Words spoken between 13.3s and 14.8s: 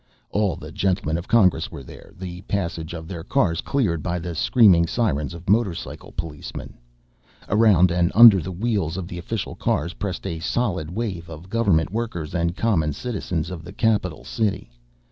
of the capital city.